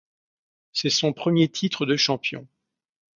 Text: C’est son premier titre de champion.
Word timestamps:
C’est 0.73 0.89
son 0.89 1.13
premier 1.13 1.47
titre 1.47 1.85
de 1.85 1.95
champion. 1.95 2.47